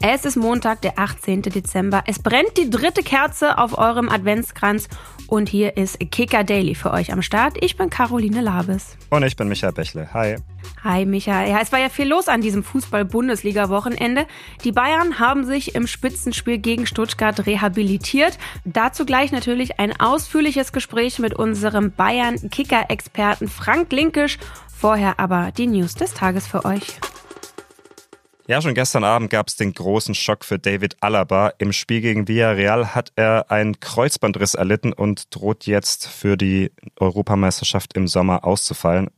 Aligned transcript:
Es 0.00 0.24
ist 0.24 0.36
Montag, 0.36 0.80
der 0.82 0.96
18. 0.96 1.42
Dezember. 1.42 2.04
Es 2.06 2.20
brennt 2.20 2.56
die 2.56 2.70
dritte 2.70 3.02
Kerze 3.02 3.58
auf 3.58 3.76
eurem 3.76 4.08
Adventskranz 4.08 4.88
und 5.26 5.48
hier 5.48 5.76
ist 5.76 5.98
Kicker 6.12 6.44
Daily 6.44 6.76
für 6.76 6.92
euch 6.92 7.12
am 7.12 7.20
Start. 7.20 7.56
Ich 7.60 7.76
bin 7.76 7.90
Caroline 7.90 8.40
Labes. 8.40 8.96
Und 9.10 9.24
ich 9.24 9.34
bin 9.34 9.48
Michael 9.48 9.72
Bächle. 9.72 10.14
Hi. 10.14 10.36
Hi 10.84 11.04
Micha. 11.04 11.44
Ja, 11.44 11.58
es 11.60 11.72
war 11.72 11.80
ja 11.80 11.88
viel 11.88 12.06
los 12.06 12.28
an 12.28 12.40
diesem 12.40 12.62
Fußball-Bundesliga-Wochenende. 12.62 14.26
Die 14.62 14.70
Bayern 14.70 15.18
haben 15.18 15.44
sich 15.44 15.74
im 15.74 15.88
Spitzenspiel 15.88 16.58
gegen 16.58 16.86
Stuttgart 16.86 17.44
rehabilitiert. 17.44 18.38
Dazu 18.64 19.04
gleich 19.04 19.32
natürlich 19.32 19.80
ein 19.80 19.98
ausführliches 19.98 20.72
Gespräch 20.72 21.18
mit 21.18 21.34
unserem 21.34 21.90
Bayern-Kicker-Experten 21.90 23.48
Frank 23.48 23.92
Linkisch. 23.92 24.38
Vorher 24.78 25.18
aber 25.18 25.50
die 25.50 25.66
News 25.66 25.96
des 25.96 26.14
Tages 26.14 26.46
für 26.46 26.64
euch. 26.64 27.00
Ja, 28.50 28.62
schon 28.62 28.72
gestern 28.72 29.04
Abend 29.04 29.28
gab 29.28 29.48
es 29.48 29.56
den 29.56 29.74
großen 29.74 30.14
Schock 30.14 30.42
für 30.42 30.58
David 30.58 30.96
Alaba. 31.02 31.52
Im 31.58 31.70
Spiel 31.70 32.00
gegen 32.00 32.28
Villarreal 32.28 32.94
hat 32.94 33.12
er 33.14 33.50
einen 33.50 33.78
Kreuzbandriss 33.78 34.54
erlitten 34.54 34.94
und 34.94 35.36
droht 35.36 35.66
jetzt 35.66 36.08
für 36.08 36.38
die 36.38 36.72
Europameisterschaft 36.96 37.92
im 37.92 38.08
Sommer 38.08 38.46
auszufallen. 38.46 39.10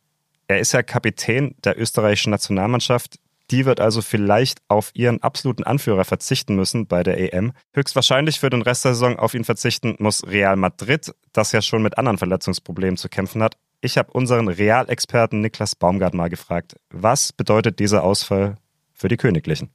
Er 0.48 0.58
ist 0.58 0.72
ja 0.72 0.82
Kapitän 0.82 1.54
der 1.62 1.80
österreichischen 1.80 2.30
Nationalmannschaft. 2.30 3.20
Die 3.52 3.66
wird 3.66 3.78
also 3.78 4.02
vielleicht 4.02 4.62
auf 4.66 4.90
ihren 4.94 5.22
absoluten 5.22 5.62
Anführer 5.62 6.04
verzichten 6.04 6.56
müssen 6.56 6.88
bei 6.88 7.04
der 7.04 7.32
EM. 7.32 7.52
Höchstwahrscheinlich 7.72 8.40
für 8.40 8.50
den 8.50 8.62
Rest 8.62 8.84
der 8.84 8.94
Saison 8.94 9.16
auf 9.16 9.34
ihn 9.34 9.44
verzichten 9.44 9.94
muss 10.00 10.26
Real 10.26 10.56
Madrid, 10.56 11.14
das 11.32 11.52
ja 11.52 11.62
schon 11.62 11.84
mit 11.84 11.98
anderen 11.98 12.18
Verletzungsproblemen 12.18 12.96
zu 12.96 13.08
kämpfen 13.08 13.44
hat. 13.44 13.56
Ich 13.80 13.96
habe 13.96 14.10
unseren 14.10 14.48
Realexperten 14.48 15.40
Niklas 15.40 15.76
Baumgart 15.76 16.14
mal 16.14 16.30
gefragt, 16.30 16.74
was 16.90 17.32
bedeutet 17.32 17.78
dieser 17.78 18.02
Ausfall 18.02 18.56
für 19.00 19.08
die 19.08 19.16
Königlichen. 19.16 19.70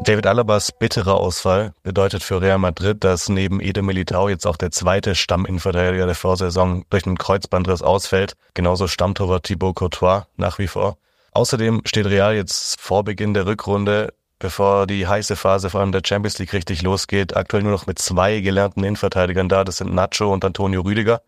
David 0.00 0.26
Alabas 0.26 0.70
bitterer 0.72 1.14
Ausfall 1.14 1.72
bedeutet 1.82 2.22
für 2.22 2.40
Real 2.40 2.58
Madrid, 2.58 3.02
dass 3.02 3.28
neben 3.28 3.60
Ede 3.60 3.82
Militao 3.82 4.28
jetzt 4.28 4.46
auch 4.46 4.56
der 4.56 4.70
zweite 4.70 5.14
Stamminnenverteidiger 5.14 6.06
der 6.06 6.14
Vorsaison 6.14 6.84
durch 6.90 7.06
einen 7.06 7.18
Kreuzbandriss 7.18 7.82
ausfällt. 7.82 8.34
Genauso 8.54 8.86
Stammtorwart 8.86 9.44
Thibaut 9.44 9.76
Courtois 9.76 10.26
nach 10.36 10.58
wie 10.58 10.68
vor. 10.68 10.98
Außerdem 11.32 11.82
steht 11.84 12.06
Real 12.06 12.34
jetzt 12.34 12.80
vor 12.80 13.04
Beginn 13.04 13.34
der 13.34 13.46
Rückrunde, 13.46 14.12
bevor 14.38 14.86
die 14.86 15.06
heiße 15.06 15.34
Phase 15.34 15.70
vor 15.70 15.80
allem 15.80 15.92
der 15.92 16.02
Champions 16.04 16.38
League 16.38 16.52
richtig 16.52 16.82
losgeht, 16.82 17.36
aktuell 17.36 17.64
nur 17.64 17.72
noch 17.72 17.86
mit 17.86 17.98
zwei 17.98 18.40
gelernten 18.40 18.84
Innenverteidigern 18.84 19.48
da. 19.48 19.64
Das 19.64 19.78
sind 19.78 19.94
Nacho 19.94 20.32
und 20.32 20.44
Antonio 20.44 20.82
Rüdiger. 20.82 21.22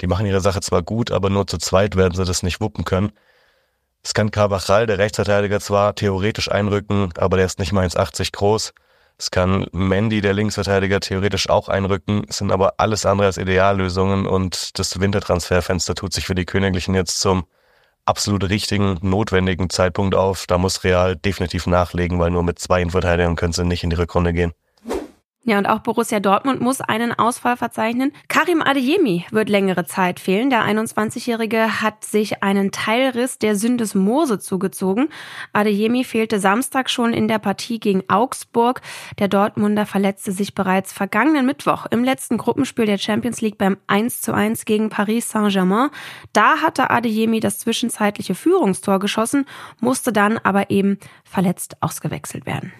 Die 0.00 0.06
machen 0.06 0.26
ihre 0.26 0.40
Sache 0.40 0.60
zwar 0.60 0.82
gut, 0.82 1.10
aber 1.10 1.30
nur 1.30 1.46
zu 1.46 1.58
zweit 1.58 1.94
werden 1.96 2.14
sie 2.14 2.24
das 2.24 2.42
nicht 2.42 2.60
wuppen 2.60 2.84
können. 2.84 3.12
Es 4.04 4.12
kann 4.12 4.30
Carvajal, 4.30 4.86
der 4.86 4.98
Rechtsverteidiger, 4.98 5.60
zwar 5.60 5.94
theoretisch 5.94 6.50
einrücken, 6.50 7.10
aber 7.16 7.38
der 7.38 7.46
ist 7.46 7.58
nicht 7.58 7.72
mal 7.72 7.86
1,80 7.86 8.32
groß. 8.32 8.74
Es 9.16 9.30
kann 9.30 9.66
Mandy, 9.72 10.20
der 10.20 10.34
Linksverteidiger, 10.34 11.00
theoretisch 11.00 11.48
auch 11.48 11.68
einrücken, 11.68 12.24
es 12.28 12.36
sind 12.38 12.52
aber 12.52 12.74
alles 12.76 13.06
andere 13.06 13.28
als 13.28 13.38
Ideallösungen 13.38 14.26
und 14.26 14.78
das 14.78 15.00
Wintertransferfenster 15.00 15.94
tut 15.94 16.12
sich 16.12 16.26
für 16.26 16.34
die 16.34 16.44
Königlichen 16.44 16.94
jetzt 16.94 17.18
zum 17.20 17.44
absolut 18.04 18.48
richtigen, 18.50 18.98
notwendigen 19.00 19.70
Zeitpunkt 19.70 20.14
auf. 20.14 20.46
Da 20.46 20.58
muss 20.58 20.84
Real 20.84 21.16
definitiv 21.16 21.66
nachlegen, 21.66 22.18
weil 22.18 22.30
nur 22.30 22.42
mit 22.42 22.58
zwei 22.58 22.82
Innenverteidigern 22.82 23.36
können 23.36 23.54
sie 23.54 23.64
nicht 23.64 23.84
in 23.84 23.90
die 23.90 23.96
Rückrunde 23.96 24.34
gehen. 24.34 24.52
Ja, 25.46 25.58
und 25.58 25.66
auch 25.66 25.80
Borussia 25.80 26.20
Dortmund 26.20 26.62
muss 26.62 26.80
einen 26.80 27.12
Ausfall 27.12 27.58
verzeichnen. 27.58 28.12
Karim 28.28 28.62
Adeyemi 28.62 29.26
wird 29.30 29.50
längere 29.50 29.84
Zeit 29.84 30.18
fehlen. 30.18 30.48
Der 30.48 30.64
21-Jährige 30.64 31.82
hat 31.82 32.02
sich 32.02 32.42
einen 32.42 32.72
Teilriss 32.72 33.38
der 33.38 33.54
Syndesmose 33.54 34.38
zugezogen. 34.38 35.10
Adeyemi 35.52 36.02
fehlte 36.02 36.40
Samstag 36.40 36.88
schon 36.88 37.12
in 37.12 37.28
der 37.28 37.38
Partie 37.38 37.78
gegen 37.78 38.04
Augsburg. 38.08 38.80
Der 39.18 39.28
Dortmunder 39.28 39.84
verletzte 39.84 40.32
sich 40.32 40.54
bereits 40.54 40.94
vergangenen 40.94 41.44
Mittwoch 41.44 41.84
im 41.90 42.04
letzten 42.04 42.38
Gruppenspiel 42.38 42.86
der 42.86 42.96
Champions 42.96 43.42
League 43.42 43.58
beim 43.58 43.76
1 43.86 44.22
zu 44.22 44.32
1 44.32 44.64
gegen 44.64 44.88
Paris 44.88 45.28
Saint-Germain. 45.28 45.90
Da 46.32 46.62
hatte 46.62 46.88
Adeyemi 46.88 47.40
das 47.40 47.58
zwischenzeitliche 47.58 48.34
Führungstor 48.34 48.98
geschossen, 48.98 49.44
musste 49.78 50.10
dann 50.10 50.38
aber 50.38 50.70
eben 50.70 50.98
verletzt 51.22 51.76
ausgewechselt 51.82 52.46
werden. 52.46 52.72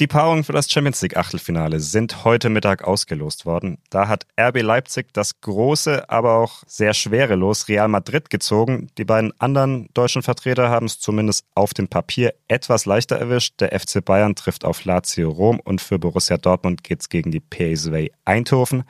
Die 0.00 0.06
Paarungen 0.06 0.44
für 0.44 0.52
das 0.52 0.70
Champions 0.70 1.02
League 1.02 1.16
Achtelfinale 1.16 1.80
sind 1.80 2.24
heute 2.24 2.50
Mittag 2.50 2.84
ausgelost 2.84 3.46
worden. 3.46 3.78
Da 3.90 4.06
hat 4.06 4.28
RB 4.40 4.62
Leipzig 4.62 5.12
das 5.12 5.40
große, 5.40 6.08
aber 6.08 6.34
auch 6.34 6.62
sehr 6.68 6.94
schwere 6.94 7.34
Los 7.34 7.66
Real 7.66 7.88
Madrid 7.88 8.30
gezogen. 8.30 8.90
Die 8.96 9.04
beiden 9.04 9.32
anderen 9.40 9.88
deutschen 9.94 10.22
Vertreter 10.22 10.70
haben 10.70 10.86
es 10.86 11.00
zumindest 11.00 11.46
auf 11.56 11.74
dem 11.74 11.88
Papier 11.88 12.32
etwas 12.46 12.86
leichter 12.86 13.16
erwischt. 13.16 13.54
Der 13.58 13.76
FC 13.76 14.04
Bayern 14.04 14.36
trifft 14.36 14.64
auf 14.64 14.84
Lazio 14.84 15.30
Rom 15.30 15.58
und 15.58 15.80
für 15.80 15.98
Borussia 15.98 16.36
Dortmund 16.36 16.84
geht's 16.84 17.08
gegen 17.08 17.32
die 17.32 17.40
PSV 17.40 18.12
Eindhoven. 18.24 18.84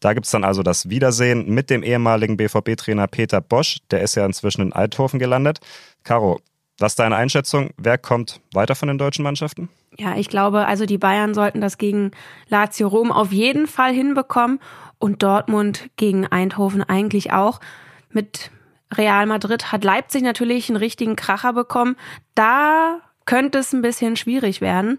Da 0.00 0.14
gibt's 0.14 0.30
dann 0.30 0.44
also 0.44 0.62
das 0.62 0.88
Wiedersehen 0.88 1.46
mit 1.46 1.68
dem 1.68 1.82
ehemaligen 1.82 2.38
BVB-Trainer 2.38 3.06
Peter 3.06 3.42
Bosch. 3.42 3.80
Der 3.90 4.00
ist 4.00 4.14
ja 4.14 4.24
inzwischen 4.24 4.62
in 4.62 4.72
Eindhoven 4.72 5.18
gelandet. 5.18 5.60
Caro, 6.04 6.40
was 6.78 6.92
ist 6.92 6.98
deine 6.98 7.16
Einschätzung? 7.16 7.70
Wer 7.76 7.98
kommt 7.98 8.40
weiter 8.54 8.74
von 8.74 8.88
den 8.88 8.96
deutschen 8.96 9.24
Mannschaften? 9.24 9.68
Ja, 9.96 10.16
ich 10.16 10.28
glaube, 10.28 10.66
also 10.66 10.86
die 10.86 10.98
Bayern 10.98 11.34
sollten 11.34 11.60
das 11.60 11.78
gegen 11.78 12.10
Lazio 12.48 12.88
Rom 12.88 13.12
auf 13.12 13.32
jeden 13.32 13.66
Fall 13.66 13.92
hinbekommen 13.92 14.58
und 14.98 15.22
Dortmund 15.22 15.88
gegen 15.96 16.26
Eindhoven 16.26 16.82
eigentlich 16.82 17.32
auch. 17.32 17.60
Mit 18.10 18.50
Real 18.92 19.26
Madrid 19.26 19.72
hat 19.72 19.84
Leipzig 19.84 20.22
natürlich 20.22 20.68
einen 20.68 20.76
richtigen 20.76 21.16
Kracher 21.16 21.52
bekommen. 21.52 21.96
Da 22.34 23.00
könnte 23.24 23.58
es 23.58 23.72
ein 23.72 23.82
bisschen 23.82 24.16
schwierig 24.16 24.60
werden. 24.60 24.98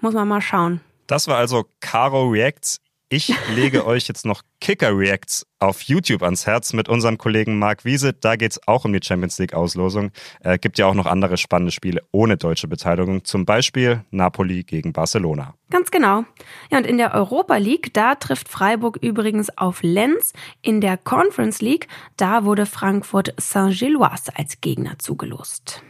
Muss 0.00 0.14
man 0.14 0.28
mal 0.28 0.40
schauen. 0.40 0.80
Das 1.06 1.26
war 1.26 1.36
also 1.36 1.64
Caro 1.80 2.28
Reacts. 2.28 2.80
Ich 3.10 3.32
lege 3.54 3.86
euch 3.86 4.06
jetzt 4.06 4.26
noch 4.26 4.42
Kicker 4.60 4.94
Reacts 4.94 5.46
auf 5.60 5.80
YouTube 5.80 6.22
ans 6.22 6.46
Herz 6.46 6.74
mit 6.74 6.90
unserem 6.90 7.16
Kollegen 7.16 7.58
Marc 7.58 7.86
Wiese. 7.86 8.12
Da 8.12 8.36
geht 8.36 8.52
es 8.52 8.68
auch 8.68 8.84
um 8.84 8.92
die 8.92 9.00
Champions 9.02 9.38
League 9.38 9.54
Auslosung. 9.54 10.10
Äh, 10.40 10.58
gibt 10.58 10.78
ja 10.78 10.84
auch 10.84 10.92
noch 10.92 11.06
andere 11.06 11.38
spannende 11.38 11.72
Spiele 11.72 12.02
ohne 12.12 12.36
deutsche 12.36 12.68
Beteiligung. 12.68 13.24
Zum 13.24 13.46
Beispiel 13.46 14.04
Napoli 14.10 14.62
gegen 14.62 14.92
Barcelona. 14.92 15.54
Ganz 15.70 15.90
genau. 15.90 16.24
Ja, 16.70 16.76
und 16.76 16.86
in 16.86 16.98
der 16.98 17.14
Europa 17.14 17.56
League, 17.56 17.94
da 17.94 18.14
trifft 18.14 18.50
Freiburg 18.50 18.98
übrigens 19.00 19.48
auf 19.56 19.82
Lenz. 19.82 20.34
In 20.60 20.82
der 20.82 20.98
Conference 20.98 21.62
League, 21.62 21.88
da 22.18 22.44
wurde 22.44 22.66
Frankfurt 22.66 23.32
Saint-Gilloise 23.38 24.36
als 24.36 24.60
Gegner 24.60 24.98
zugelost. 24.98 25.82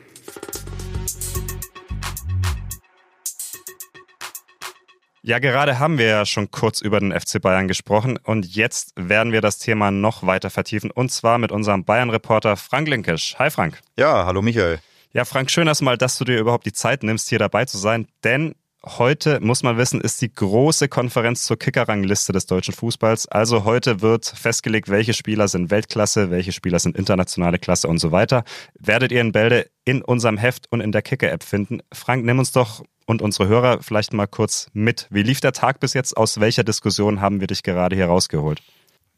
Ja, 5.29 5.41
gerade 5.41 5.79
haben 5.79 5.99
wir 5.99 6.07
ja 6.07 6.25
schon 6.25 6.51
kurz 6.51 6.81
über 6.81 7.01
den 7.01 7.13
FC 7.13 7.39
Bayern 7.39 7.69
gesprochen 7.69 8.17
und 8.17 8.47
jetzt 8.47 8.95
werden 8.97 9.31
wir 9.31 9.43
das 9.43 9.59
Thema 9.59 9.91
noch 9.91 10.27
weiter 10.27 10.49
vertiefen 10.49 10.91
und 10.91 11.13
zwar 11.13 11.37
mit 11.37 11.53
unserem 11.53 11.85
Bayern-Reporter 11.85 12.57
Frank 12.57 12.89
Linkisch. 12.89 13.37
Hi 13.39 13.51
Frank. 13.51 13.79
Ja, 13.99 14.25
hallo 14.25 14.41
Michael. 14.41 14.79
Ja, 15.13 15.27
Frank, 15.27 15.51
schön 15.51 15.67
erstmal, 15.67 15.99
dass 15.99 16.17
du 16.17 16.25
dir 16.25 16.39
überhaupt 16.39 16.65
die 16.65 16.73
Zeit 16.73 17.03
nimmst, 17.03 17.29
hier 17.29 17.39
dabei 17.39 17.67
zu 17.67 17.77
sein, 17.77 18.09
denn 18.25 18.55
heute, 18.87 19.39
muss 19.41 19.63
man 19.63 19.77
wissen, 19.77 20.01
ist 20.01 20.23
die 20.23 20.33
große 20.33 20.89
Konferenz 20.89 21.45
zur 21.45 21.59
Kickerrangliste 21.59 22.33
des 22.33 22.47
deutschen 22.47 22.73
Fußballs. 22.73 23.29
Also 23.29 23.65
heute 23.65 24.01
wird 24.01 24.25
festgelegt, 24.25 24.89
welche 24.89 25.13
Spieler 25.13 25.47
sind 25.49 25.71
Weltklasse, 25.71 26.31
welche 26.31 26.53
Spieler 26.53 26.79
sind 26.79 26.97
internationale 26.97 27.59
Klasse 27.59 27.89
und 27.89 27.99
so 27.99 28.13
weiter. 28.13 28.45
Werdet 28.79 29.13
ihr 29.13 29.21
in 29.21 29.33
Bälde 29.33 29.69
in 29.85 30.01
unserem 30.01 30.39
Heft 30.39 30.73
und 30.73 30.81
in 30.81 30.91
der 30.91 31.03
Kicker-App 31.03 31.43
finden. 31.43 31.81
Frank, 31.93 32.25
nimm 32.25 32.39
uns 32.39 32.53
doch 32.53 32.83
und 33.09 33.23
unsere 33.23 33.49
Hörer 33.49 33.83
vielleicht 33.83 34.13
mal 34.13 34.27
kurz 34.27 34.69
mit. 34.75 35.07
Wie 35.11 35.23
lief 35.23 35.41
der 35.41 35.53
Tag 35.53 35.81
bis 35.81 35.95
jetzt? 35.95 36.17
Aus 36.17 36.41
welcher 36.41 36.63
Diskussion 36.63 37.21
haben 37.21 37.41
wir 37.41 37.47
dich 37.47 37.63
gerade 37.63 37.97
hier 37.97 38.07
rausgeholt? 38.07 38.63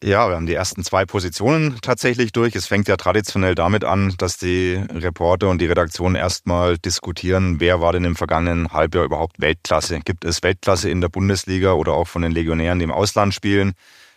Ja, 0.03 0.29
wir 0.29 0.37
haben 0.37 0.47
die 0.47 0.55
ersten 0.55 0.83
zwei 0.83 1.05
Positionen 1.05 1.77
tatsächlich 1.83 2.33
durch. 2.33 2.55
Es 2.55 2.67
fängt 2.67 2.89
ja 2.89 2.97
traditionell 2.97 3.55
damit 3.55 3.85
an, 3.85 4.15
dass 4.17 4.39
die 4.39 4.81
Reporter 4.91 5.51
und 5.51 5.61
die 5.61 5.67
Redaktion 5.67 6.15
erstmal 6.15 6.79
diskutieren, 6.79 7.61
wer 7.61 7.83
war 7.83 7.93
denn 7.93 8.05
im 8.05 8.17
vergangenen 8.17 8.73
Halbjahr 8.73 9.05
überhaupt 9.05 9.41
Weltklasse? 9.41 10.01
Gibt 10.01 10.25
es 10.25 10.43
Weltklasse 10.43 10.89
in 10.89 11.03
der 11.03 11.11
Bundesliga 11.11 11.73
oder 11.73 11.93
auch 11.93 12.07
von 12.09 12.23
den 12.23 12.33
Legionären, 12.33 12.79
die 12.79 12.85
im 12.85 12.93
Ausland 12.93 13.35
spielen? 13.35 13.73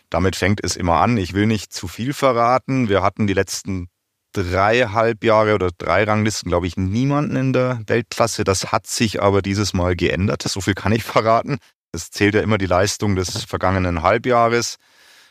Damit 0.08 0.36
fängt 0.36 0.64
es 0.64 0.76
immer 0.76 1.00
an. 1.00 1.18
Ich 1.18 1.34
will 1.34 1.46
nicht 1.46 1.72
zu 1.72 1.88
viel 1.88 2.14
verraten. 2.14 2.88
Wir 2.88 3.02
hatten 3.02 3.26
die 3.26 3.34
letzten 3.34 3.88
drei 4.34 4.80
Halbjahre 4.88 5.54
oder 5.54 5.70
drei 5.76 6.04
Ranglisten, 6.04 6.50
glaube 6.50 6.66
ich, 6.66 6.76
niemanden 6.76 7.36
in 7.36 7.52
der 7.52 7.80
Weltklasse. 7.86 8.44
Das 8.44 8.72
hat 8.72 8.86
sich 8.86 9.22
aber 9.22 9.40
dieses 9.40 9.72
Mal 9.72 9.96
geändert. 9.96 10.42
So 10.42 10.60
viel 10.60 10.74
kann 10.74 10.92
ich 10.92 11.04
verraten. 11.04 11.58
Es 11.92 12.10
zählt 12.10 12.34
ja 12.34 12.42
immer 12.42 12.58
die 12.58 12.66
Leistung 12.66 13.16
des 13.16 13.44
vergangenen 13.44 14.02
Halbjahres. 14.02 14.76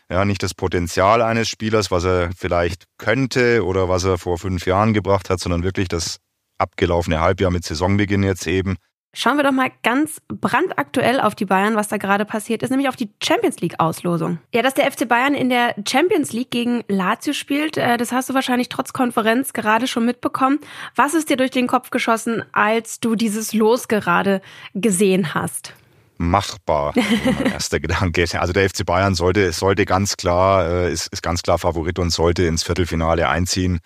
Ja, 0.09 0.25
nicht 0.25 0.43
das 0.43 0.53
Potenzial 0.53 1.21
eines 1.21 1.49
Spielers, 1.49 1.91
was 1.91 2.05
er 2.05 2.31
vielleicht 2.37 2.85
könnte 2.97 3.65
oder 3.65 3.89
was 3.89 4.03
er 4.03 4.17
vor 4.17 4.37
fünf 4.37 4.65
Jahren 4.65 4.93
gebracht 4.93 5.29
hat, 5.29 5.39
sondern 5.39 5.63
wirklich 5.63 5.87
das 5.87 6.17
abgelaufene 6.57 7.19
Halbjahr 7.19 7.51
mit 7.51 7.63
Saisonbeginn 7.63 8.23
jetzt 8.23 8.47
eben. 8.47 8.77
Schauen 9.15 9.37
wir 9.37 9.43
doch 9.43 9.51
mal 9.51 9.71
ganz 9.83 10.21
brandaktuell 10.27 11.19
auf 11.19 11.35
die 11.35 11.45
Bayern, 11.45 11.75
was 11.75 11.87
da 11.87 11.97
gerade 11.97 12.25
passiert 12.25 12.63
ist, 12.63 12.71
nämlich 12.71 12.89
auf 12.89 12.95
die 12.95 13.11
Champions 13.21 13.59
League 13.61 13.79
Auslosung. 13.79 14.39
Ja, 14.51 14.63
dass 14.63 14.73
der 14.73 14.91
FC 14.91 15.07
Bayern 15.07 15.35
in 15.35 15.49
der 15.49 15.75
Champions 15.87 16.33
League 16.33 16.49
gegen 16.49 16.83
Lazio 16.87 17.33
spielt, 17.33 17.77
äh, 17.77 17.97
das 17.97 18.11
hast 18.11 18.29
du 18.29 18.33
wahrscheinlich 18.33 18.69
trotz 18.69 18.91
Konferenz 18.91 19.53
gerade 19.53 19.85
schon 19.85 20.05
mitbekommen. 20.05 20.59
Was 20.95 21.13
ist 21.13 21.29
dir 21.29 21.37
durch 21.37 21.51
den 21.51 21.67
Kopf 21.67 21.91
geschossen, 21.91 22.43
als 22.53 22.99
du 22.99 23.15
dieses 23.15 23.53
Los 23.53 23.87
gerade 23.87 24.41
gesehen 24.73 25.35
hast? 25.35 25.73
machbar. 26.17 26.93
mein 27.25 27.51
erster 27.51 27.79
Gedanke. 27.79 28.25
Also 28.39 28.53
der 28.53 28.69
FC 28.69 28.85
Bayern 28.85 29.15
sollte, 29.15 29.51
sollte 29.51 29.85
ganz 29.85 30.17
klar, 30.17 30.67
äh, 30.67 30.91
ist, 30.91 31.07
ist 31.11 31.21
ganz 31.21 31.41
klar 31.43 31.59
Favorit 31.59 31.99
und 31.99 32.11
sollte 32.11 32.43
ins 32.43 32.63
Viertelfinale 32.63 33.27
einziehen. 33.27 33.79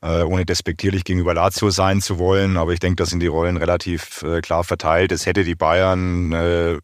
Äh, 0.00 0.22
ohne 0.22 0.44
despektierlich 0.46 1.02
gegenüber 1.02 1.34
Lazio 1.34 1.70
sein 1.70 2.00
zu 2.00 2.18
wollen. 2.18 2.56
Aber 2.56 2.72
ich 2.72 2.78
denke, 2.78 2.96
da 2.96 3.06
sind 3.06 3.20
die 3.20 3.26
Rollen 3.26 3.56
relativ 3.56 4.22
äh, 4.22 4.40
klar 4.40 4.62
verteilt. 4.62 5.10
Es 5.10 5.26
hätte 5.26 5.42
die 5.42 5.56
Bayern 5.56 6.32
äh, 6.32 6.78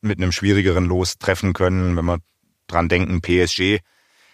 mit 0.00 0.18
einem 0.18 0.32
schwierigeren 0.32 0.84
Los 0.86 1.18
treffen 1.18 1.52
können, 1.52 1.96
wenn 1.96 2.04
wir 2.04 2.18
dran 2.66 2.88
denken, 2.88 3.20
PSG. 3.20 3.78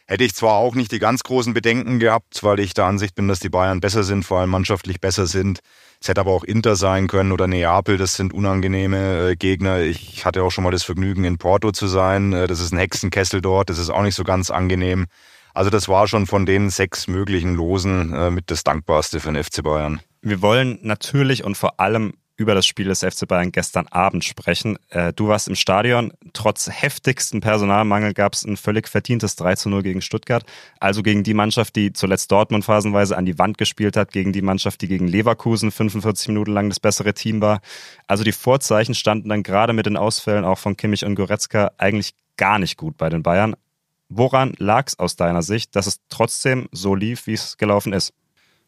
Hätte 0.08 0.22
ich 0.22 0.34
zwar 0.34 0.54
auch 0.54 0.76
nicht 0.76 0.92
die 0.92 1.00
ganz 1.00 1.24
großen 1.24 1.52
Bedenken 1.52 1.98
gehabt, 1.98 2.42
weil 2.44 2.60
ich 2.60 2.74
der 2.74 2.84
Ansicht 2.84 3.16
bin, 3.16 3.26
dass 3.26 3.40
die 3.40 3.48
Bayern 3.48 3.80
besser 3.80 4.04
sind, 4.04 4.24
vor 4.24 4.38
allem 4.38 4.50
mannschaftlich 4.50 5.00
besser 5.00 5.26
sind. 5.26 5.58
Es 6.00 6.08
hätte 6.08 6.20
aber 6.20 6.30
auch 6.30 6.44
Inter 6.44 6.76
sein 6.76 7.08
können 7.08 7.32
oder 7.32 7.48
Neapel, 7.48 7.96
das 7.96 8.14
sind 8.14 8.32
unangenehme 8.32 9.30
äh, 9.30 9.36
Gegner. 9.36 9.80
Ich 9.80 10.24
hatte 10.24 10.44
auch 10.44 10.50
schon 10.50 10.62
mal 10.62 10.70
das 10.70 10.84
Vergnügen, 10.84 11.24
in 11.24 11.38
Porto 11.38 11.72
zu 11.72 11.88
sein. 11.88 12.32
Äh, 12.32 12.46
das 12.46 12.60
ist 12.60 12.72
ein 12.72 12.78
Hexenkessel 12.78 13.40
dort, 13.40 13.68
das 13.68 13.78
ist 13.78 13.90
auch 13.90 14.02
nicht 14.02 14.14
so 14.14 14.22
ganz 14.22 14.50
angenehm. 14.50 15.06
Also 15.56 15.70
das 15.70 15.88
war 15.88 16.06
schon 16.06 16.26
von 16.26 16.44
den 16.44 16.68
sechs 16.68 17.08
möglichen 17.08 17.54
Losen 17.54 18.12
äh, 18.12 18.30
mit 18.30 18.50
das 18.50 18.62
Dankbarste 18.62 19.20
für 19.20 19.32
den 19.32 19.42
FC 19.42 19.62
Bayern. 19.62 20.00
Wir 20.20 20.42
wollen 20.42 20.78
natürlich 20.82 21.44
und 21.44 21.56
vor 21.56 21.80
allem 21.80 22.12
über 22.36 22.54
das 22.54 22.66
Spiel 22.66 22.88
des 22.88 23.00
FC 23.00 23.26
Bayern 23.26 23.52
gestern 23.52 23.86
Abend 23.86 24.22
sprechen. 24.22 24.78
Äh, 24.90 25.14
du 25.14 25.28
warst 25.28 25.48
im 25.48 25.54
Stadion. 25.54 26.12
Trotz 26.34 26.68
heftigsten 26.70 27.40
Personalmangel 27.40 28.12
gab 28.12 28.34
es 28.34 28.44
ein 28.44 28.58
völlig 28.58 28.86
verdientes 28.86 29.34
3 29.36 29.54
zu 29.54 29.70
0 29.70 29.82
gegen 29.82 30.02
Stuttgart. 30.02 30.44
Also 30.78 31.02
gegen 31.02 31.22
die 31.22 31.32
Mannschaft, 31.32 31.74
die 31.74 31.94
zuletzt 31.94 32.30
Dortmund 32.30 32.66
phasenweise 32.66 33.16
an 33.16 33.24
die 33.24 33.38
Wand 33.38 33.56
gespielt 33.56 33.96
hat, 33.96 34.12
gegen 34.12 34.34
die 34.34 34.42
Mannschaft, 34.42 34.82
die 34.82 34.88
gegen 34.88 35.08
Leverkusen 35.08 35.70
45 35.70 36.28
Minuten 36.28 36.52
lang 36.52 36.68
das 36.68 36.80
bessere 36.80 37.14
Team 37.14 37.40
war. 37.40 37.62
Also 38.06 38.24
die 38.24 38.32
Vorzeichen 38.32 38.94
standen 38.94 39.30
dann 39.30 39.42
gerade 39.42 39.72
mit 39.72 39.86
den 39.86 39.96
Ausfällen 39.96 40.44
auch 40.44 40.58
von 40.58 40.76
Kimmich 40.76 41.06
und 41.06 41.14
Goretzka 41.14 41.70
eigentlich 41.78 42.12
gar 42.36 42.58
nicht 42.58 42.76
gut 42.76 42.98
bei 42.98 43.08
den 43.08 43.22
Bayern. 43.22 43.56
Woran 44.08 44.54
lag 44.58 44.86
es 44.86 44.98
aus 44.98 45.16
deiner 45.16 45.42
Sicht, 45.42 45.74
dass 45.74 45.86
es 45.86 45.98
trotzdem 46.08 46.68
so 46.72 46.94
lief, 46.94 47.26
wie 47.26 47.34
es 47.34 47.56
gelaufen 47.56 47.92
ist? 47.92 48.12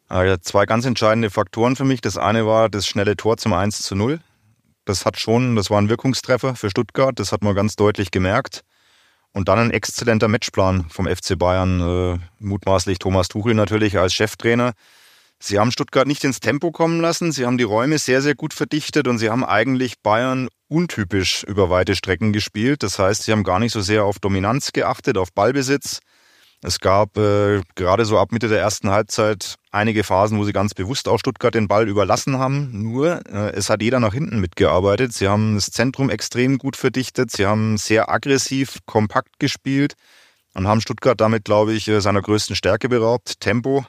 Also 0.07 0.37
zwei 0.37 0.65
ganz 0.65 0.85
entscheidende 0.85 1.29
Faktoren 1.29 1.75
für 1.75 1.85
mich. 1.85 2.01
Das 2.01 2.17
eine 2.17 2.45
war 2.45 2.67
das 2.67 2.87
schnelle 2.87 3.15
Tor 3.15 3.37
zum 3.37 3.53
1 3.53 3.83
zu 3.83 3.95
0. 3.95 4.19
Das 4.85 5.05
hat 5.05 5.19
schon, 5.19 5.55
das 5.55 5.69
war 5.69 5.79
ein 5.79 5.87
Wirkungstreffer 5.87 6.55
für 6.55 6.69
Stuttgart, 6.71 7.19
das 7.19 7.31
hat 7.31 7.43
man 7.43 7.53
ganz 7.53 7.75
deutlich 7.75 8.09
gemerkt. 8.09 8.63
Und 9.31 9.47
dann 9.47 9.59
ein 9.59 9.71
exzellenter 9.71 10.27
Matchplan 10.27 10.89
vom 10.89 11.05
FC 11.05 11.37
Bayern, 11.37 11.81
äh, 11.81 12.19
mutmaßlich 12.39 12.97
Thomas 12.97 13.27
Tuchel 13.27 13.53
natürlich 13.53 13.99
als 13.99 14.13
Cheftrainer. 14.13 14.73
Sie 15.41 15.57
haben 15.57 15.71
Stuttgart 15.71 16.07
nicht 16.07 16.23
ins 16.25 16.41
Tempo 16.41 16.71
kommen 16.71 16.99
lassen. 16.99 17.31
Sie 17.31 17.45
haben 17.45 17.57
die 17.57 17.63
Räume 17.63 17.97
sehr, 17.97 18.21
sehr 18.21 18.35
gut 18.35 18.53
verdichtet 18.53 19.07
und 19.07 19.19
sie 19.19 19.29
haben 19.29 19.45
eigentlich 19.45 20.01
Bayern 20.01 20.49
untypisch 20.67 21.43
über 21.43 21.69
weite 21.69 21.95
Strecken 21.95 22.33
gespielt. 22.33 22.83
Das 22.83 22.99
heißt, 22.99 23.23
sie 23.23 23.31
haben 23.31 23.43
gar 23.43 23.59
nicht 23.59 23.71
so 23.71 23.81
sehr 23.81 24.03
auf 24.03 24.19
Dominanz 24.19 24.73
geachtet, 24.73 25.17
auf 25.17 25.31
Ballbesitz. 25.33 25.99
Es 26.61 26.79
gab 26.79 27.17
äh, 27.17 27.61
gerade 27.75 28.03
so 28.03 28.19
ab 28.19 28.33
Mitte 28.33 28.49
der 28.49 28.59
ersten 28.59 28.89
Halbzeit 28.89 29.55
einige 29.71 30.03
Phasen, 30.03 30.37
wo 30.37 30.43
sie 30.43 30.51
ganz 30.51 30.73
bewusst 30.73 31.07
auch 31.07 31.17
Stuttgart 31.17 31.55
den 31.55 31.69
Ball 31.69 31.87
überlassen 31.87 32.37
haben. 32.37 32.69
Nur, 32.73 33.25
äh, 33.27 33.51
es 33.53 33.69
hat 33.69 33.81
jeder 33.81 34.01
nach 34.01 34.13
hinten 34.13 34.41
mitgearbeitet. 34.41 35.13
Sie 35.13 35.29
haben 35.29 35.55
das 35.55 35.71
Zentrum 35.71 36.09
extrem 36.09 36.57
gut 36.57 36.75
verdichtet. 36.75 37.31
Sie 37.31 37.45
haben 37.45 37.77
sehr 37.77 38.09
aggressiv, 38.09 38.79
kompakt 38.85 39.39
gespielt 39.39 39.93
und 40.53 40.67
haben 40.67 40.81
Stuttgart 40.81 41.19
damit, 41.21 41.45
glaube 41.45 41.71
ich, 41.71 41.87
äh, 41.87 42.01
seiner 42.01 42.21
größten 42.21 42.57
Stärke 42.57 42.89
beraubt. 42.89 43.39
Tempo. 43.39 43.85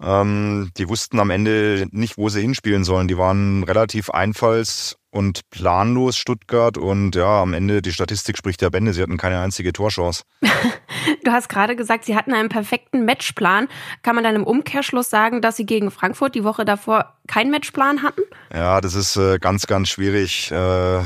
Ähm, 0.00 0.70
die 0.76 0.88
wussten 0.88 1.18
am 1.18 1.30
Ende 1.30 1.86
nicht, 1.90 2.18
wo 2.18 2.28
sie 2.28 2.40
hinspielen 2.40 2.84
sollen. 2.84 3.08
Die 3.08 3.18
waren 3.18 3.64
relativ 3.64 4.10
einfalls- 4.10 4.96
und 5.10 5.40
planlos 5.50 6.16
Stuttgart 6.16 6.76
und 6.78 7.16
ja, 7.16 7.42
am 7.42 7.52
Ende 7.52 7.82
die 7.82 7.92
Statistik 7.92 8.36
spricht 8.36 8.62
ja 8.62 8.68
Bände. 8.68 8.92
Sie 8.92 9.02
hatten 9.02 9.16
keine 9.16 9.40
einzige 9.40 9.72
Torchance. 9.72 10.22
du 11.24 11.32
hast 11.32 11.48
gerade 11.48 11.74
gesagt, 11.74 12.04
sie 12.04 12.14
hatten 12.14 12.32
einen 12.32 12.48
perfekten 12.48 13.04
Matchplan. 13.04 13.68
Kann 14.02 14.14
man 14.14 14.22
dann 14.22 14.36
im 14.36 14.44
Umkehrschluss 14.44 15.10
sagen, 15.10 15.40
dass 15.40 15.56
sie 15.56 15.66
gegen 15.66 15.90
Frankfurt 15.90 16.34
die 16.34 16.44
Woche 16.44 16.64
davor 16.64 17.16
keinen 17.26 17.50
Matchplan 17.50 18.02
hatten? 18.02 18.22
Ja, 18.52 18.80
das 18.80 18.94
ist 18.94 19.16
äh, 19.16 19.38
ganz, 19.38 19.66
ganz 19.66 19.88
schwierig. 19.88 20.52
Äh, 20.52 21.02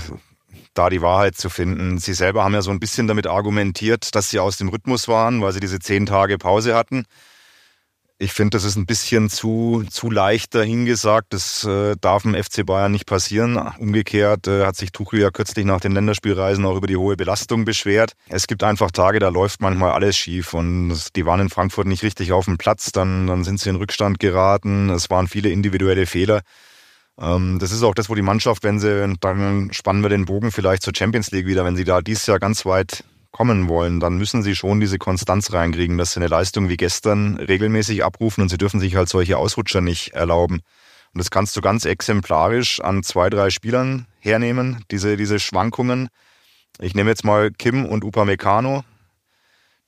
da 0.74 0.88
die 0.88 1.02
Wahrheit 1.02 1.36
zu 1.36 1.50
finden. 1.50 1.98
Sie 1.98 2.14
selber 2.14 2.44
haben 2.44 2.54
ja 2.54 2.62
so 2.62 2.70
ein 2.70 2.80
bisschen 2.80 3.06
damit 3.06 3.26
argumentiert, 3.26 4.14
dass 4.14 4.30
sie 4.30 4.38
aus 4.38 4.56
dem 4.56 4.68
Rhythmus 4.68 5.06
waren, 5.06 5.42
weil 5.42 5.52
sie 5.52 5.60
diese 5.60 5.78
zehn 5.80 6.06
Tage 6.06 6.38
Pause 6.38 6.74
hatten. 6.74 7.04
Ich 8.22 8.34
finde, 8.34 8.50
das 8.50 8.62
ist 8.62 8.76
ein 8.76 8.86
bisschen 8.86 9.30
zu, 9.30 9.82
zu 9.90 10.08
leicht 10.08 10.54
dahingesagt. 10.54 11.32
Das 11.32 11.64
äh, 11.64 11.96
darf 12.00 12.24
im 12.24 12.40
FC 12.40 12.64
Bayern 12.64 12.92
nicht 12.92 13.04
passieren. 13.04 13.56
Umgekehrt 13.80 14.46
äh, 14.46 14.64
hat 14.64 14.76
sich 14.76 14.92
Tuchel 14.92 15.18
ja 15.18 15.32
kürzlich 15.32 15.64
nach 15.64 15.80
den 15.80 15.90
Länderspielreisen 15.90 16.64
auch 16.64 16.76
über 16.76 16.86
die 16.86 16.96
hohe 16.96 17.16
Belastung 17.16 17.64
beschwert. 17.64 18.12
Es 18.28 18.46
gibt 18.46 18.62
einfach 18.62 18.92
Tage, 18.92 19.18
da 19.18 19.28
läuft 19.28 19.60
manchmal 19.60 19.90
alles 19.90 20.16
schief 20.16 20.54
und 20.54 21.16
die 21.16 21.26
waren 21.26 21.40
in 21.40 21.48
Frankfurt 21.48 21.88
nicht 21.88 22.04
richtig 22.04 22.30
auf 22.30 22.44
dem 22.44 22.58
Platz. 22.58 22.92
Dann, 22.92 23.26
dann 23.26 23.42
sind 23.42 23.58
sie 23.58 23.70
in 23.70 23.76
Rückstand 23.76 24.20
geraten. 24.20 24.90
Es 24.90 25.10
waren 25.10 25.26
viele 25.26 25.48
individuelle 25.48 26.06
Fehler. 26.06 26.42
Ähm, 27.18 27.58
das 27.58 27.72
ist 27.72 27.82
auch 27.82 27.94
das, 27.94 28.08
wo 28.08 28.14
die 28.14 28.22
Mannschaft, 28.22 28.62
wenn 28.62 28.78
sie, 28.78 29.16
dann 29.18 29.72
spannen 29.72 30.02
wir 30.02 30.10
den 30.10 30.26
Bogen 30.26 30.52
vielleicht 30.52 30.84
zur 30.84 30.94
Champions 30.96 31.32
League 31.32 31.46
wieder, 31.46 31.64
wenn 31.64 31.74
sie 31.74 31.84
da 31.84 32.00
dieses 32.00 32.26
Jahr 32.26 32.38
ganz 32.38 32.64
weit 32.66 33.02
kommen 33.32 33.68
wollen, 33.68 33.98
dann 33.98 34.18
müssen 34.18 34.42
sie 34.42 34.54
schon 34.54 34.78
diese 34.78 34.98
Konstanz 34.98 35.52
reinkriegen, 35.52 35.98
dass 35.98 36.12
sie 36.12 36.20
eine 36.20 36.28
Leistung 36.28 36.68
wie 36.68 36.76
gestern 36.76 37.36
regelmäßig 37.36 38.04
abrufen 38.04 38.42
und 38.42 38.50
sie 38.50 38.58
dürfen 38.58 38.78
sich 38.78 38.94
halt 38.94 39.08
solche 39.08 39.38
Ausrutscher 39.38 39.80
nicht 39.80 40.12
erlauben. 40.12 40.60
Und 41.14 41.18
das 41.18 41.30
kannst 41.30 41.56
du 41.56 41.60
ganz 41.60 41.84
exemplarisch 41.84 42.80
an 42.80 43.02
zwei, 43.02 43.30
drei 43.30 43.50
Spielern 43.50 44.06
hernehmen, 44.20 44.84
diese, 44.90 45.16
diese 45.16 45.40
Schwankungen. 45.40 46.08
Ich 46.78 46.94
nehme 46.94 47.10
jetzt 47.10 47.24
mal 47.24 47.50
Kim 47.50 47.84
und 47.84 48.04
Upamecano, 48.04 48.84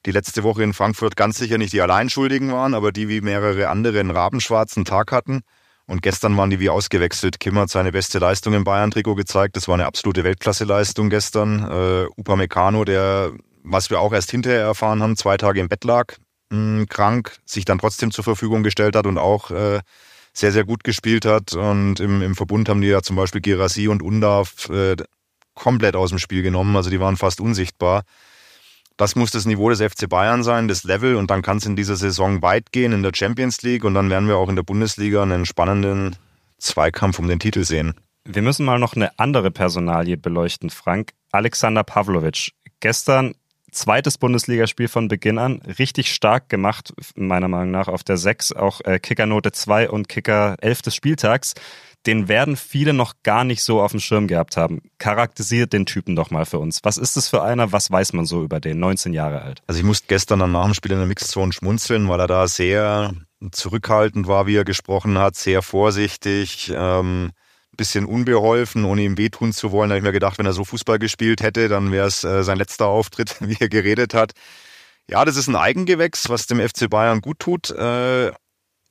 die 0.06 0.11
letzte 0.11 0.43
Woche 0.43 0.62
in 0.62 0.75
Frankfurt 0.75 1.17
ganz 1.17 1.38
sicher 1.38 1.56
nicht 1.56 1.73
die 1.73 1.81
Alleinschuldigen 1.81 2.52
waren, 2.52 2.75
aber 2.75 2.93
die 2.93 3.08
wie 3.08 3.23
mehrere 3.23 3.69
andere 3.69 4.00
einen 4.00 4.11
rabenschwarzen 4.11 4.85
Tag 4.85 5.12
hatten. 5.12 5.43
Und 5.86 6.00
gestern 6.02 6.36
waren 6.36 6.50
die 6.50 6.60
wie 6.60 6.70
ausgewechselt. 6.70 7.40
Kim 7.40 7.58
hat 7.58 7.69
seine 7.69 7.92
beste 7.92 8.19
Leistung 8.19 8.54
im 8.54 8.64
Bayern-Trikot 8.64 9.16
gezeigt. 9.16 9.56
Das 9.56 9.69
war 9.69 9.75
eine 9.75 9.86
absolute 9.86 10.25
Weltklasse-Leistung 10.25 11.10
gestern. 11.10 11.62
Äh, 11.62 12.06
Upamecano, 12.16 12.84
der, 12.84 13.32
was 13.62 13.90
wir 13.90 14.00
auch 14.00 14.12
erst 14.12 14.31
hinterher 14.31 14.62
erfahren 14.62 15.02
haben, 15.02 15.16
zwei 15.16 15.36
Tage 15.36 15.60
im 15.60 15.69
Bett 15.69 15.84
lag, 15.84 16.14
mh, 16.50 16.56
hm, 16.56 16.86
krank, 16.88 17.36
sich 17.44 17.66
dann 17.66 17.78
trotzdem 17.78 18.12
zur 18.12 18.25
Verfügung 18.25 18.62
gestellt 18.62 18.96
hat 18.96 19.06
und 19.06 19.19
auch 19.19 19.50
äh, 19.50 19.81
sehr, 20.32 20.52
sehr 20.52 20.64
gut 20.64 20.84
gespielt 20.84 21.26
hat. 21.26 21.52
Und 21.52 22.00
im, 22.00 22.22
im 22.22 22.34
Verbund 22.34 22.70
haben 22.70 22.81
die 22.81 22.88
ja 22.88 23.02
zum 23.02 23.16
Beispiel 23.16 23.42
Gerasi 23.42 23.88
und 23.88 24.02
Undarf 24.02 24.70
äh, 24.70 24.96
komplett 25.55 25.96
aus 25.96 26.08
dem 26.08 26.19
Spiel 26.19 26.43
genommen. 26.43 26.74
Also 26.76 26.88
die 26.88 27.00
waren 27.00 27.19
fast 27.19 27.43
unsichtbar. 27.43 28.05
Das 28.96 29.17
muss 29.17 29.32
das 29.32 29.44
Niveau 29.44 29.70
des 29.70 29.81
FC 29.81 30.08
Bayern 30.08 30.44
sein, 30.44 30.69
das 30.69 30.84
Level, 30.84 31.17
und 31.17 31.31
dann 31.31 31.43
kann 31.43 31.56
es 31.56 31.67
in 31.67 31.74
dieser 31.74 31.96
Saison 31.96 32.43
weit 32.43 32.70
gehen 32.70 32.93
in 32.93 33.03
der 33.03 33.10
Champions 33.13 33.63
League 33.63 33.84
und 33.84 33.94
dann 33.94 34.08
werden 34.08 34.29
wir 34.29 34.36
auch 34.36 34.48
in 34.48 34.55
der 34.55 34.63
Bundesliga 34.63 35.22
einen 35.22 35.46
spannenden 35.46 36.17
Zweikampf 36.58 37.19
um 37.19 37.27
den 37.27 37.41
Titel 37.41 37.65
sehen. 37.65 37.94
Wir 38.24 38.43
müssen 38.43 38.65
mal 38.65 38.79
noch 38.79 38.94
eine 38.94 39.19
andere 39.19 39.51
Personalie 39.51 40.17
beleuchten, 40.17 40.70
Frank. 40.70 41.10
Alexander 41.32 41.82
Pavlovic. 41.82 42.53
Gestern 42.79 43.34
zweites 43.72 44.17
Bundesligaspiel 44.17 44.86
von 44.86 45.08
Beginn 45.08 45.39
an. 45.39 45.60
Richtig 45.79 46.15
stark 46.15 46.48
gemacht, 46.48 46.94
meiner 47.17 47.48
Meinung 47.48 47.72
nach, 47.72 47.89
auf 47.89 48.05
der 48.05 48.17
6. 48.17 48.53
Auch 48.53 48.81
äh, 48.82 49.01
Kickernote 49.01 49.51
2 49.51 49.91
und 49.91 50.08
Kicker 50.08 50.56
11 50.60 50.82
des 50.82 50.94
Spieltags 50.94 51.55
den 52.06 52.29
werden 52.29 52.56
viele 52.56 52.93
noch 52.93 53.15
gar 53.23 53.44
nicht 53.44 53.63
so 53.63 53.81
auf 53.81 53.93
dem 53.93 54.01
Schirm 54.01 54.27
gehabt 54.27 54.56
haben. 54.56 54.82
Charakterisiert 54.99 55.73
den 55.73 55.87
Typen 55.87 56.17
doch 56.17 56.31
mal 56.31 56.44
für 56.44 56.58
uns. 56.58 56.81
Was 56.82 56.99
ist 56.99 57.17
das 57.17 57.29
für 57.29 57.43
einer? 57.43 57.73
Was 57.73 57.91
weiß 57.91 58.13
man 58.13 58.27
so 58.27 58.43
über 58.43 58.61
den? 58.61 58.79
19 58.79 59.13
Jahre 59.13 59.43
alt. 59.43 59.63
Also 59.67 59.81
ich 59.81 59.87
musste 59.87 60.06
gestern 60.08 60.51
nach 60.51 60.65
dem 60.65 60.75
Spiel 60.75 60.93
in 60.93 60.99
der 60.99 61.06
Mixzone 61.06 61.53
schmunzeln, 61.53 62.08
weil 62.08 62.20
er 62.20 62.27
da 62.27 62.46
sehr 62.46 63.15
zurückhaltend 63.53 64.27
war, 64.27 64.46
wie 64.46 64.56
er 64.56 64.65
gesprochen 64.65 65.19
hat, 65.19 65.37
sehr 65.37 65.63
vorsichtig, 65.63 66.73
ähm, 66.75 67.31
bisschen 67.77 68.06
unbeholfen, 68.06 68.84
ohne 68.84 69.03
ihm 69.03 69.19
wehtun 69.19 69.53
zu 69.53 69.73
wollen. 69.73 69.91
Da 69.91 69.94
habe 69.94 69.99
ich 69.99 70.05
mir 70.05 70.13
gedacht, 70.13 70.39
wenn 70.39 70.46
er 70.46 70.53
so 70.53 70.65
Fußball 70.65 70.99
gespielt 70.99 71.43
hätte, 71.43 71.69
dann 71.69 71.91
wäre 71.91 72.06
es 72.06 72.23
äh, 72.23 72.44
sein 72.44 72.58
letzter 72.58 72.87
Auftritt, 72.87 73.37
wie 73.41 73.56
er 73.58 73.69
geredet 73.69 74.15
hat. 74.15 74.32
Ja, 75.08 75.25
das 75.25 75.37
ist 75.37 75.49
ein 75.49 75.56
Eigengewächs, 75.56 76.29
was 76.29 76.46
dem 76.46 76.61
FC 76.61 76.89
Bayern 76.89 77.20
gut 77.20 77.39
tut. 77.39 77.70
Äh, 77.70 78.32